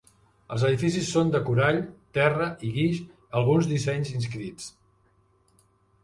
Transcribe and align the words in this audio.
Els 0.53 0.63
edificis 0.67 1.09
són 1.17 1.27
de 1.33 1.41
corall, 1.49 1.77
terra 2.17 2.47
i 2.67 2.71
guix, 2.77 3.01
alguns 3.41 3.69
dissenys 3.73 4.13
inscrits. 4.21 4.71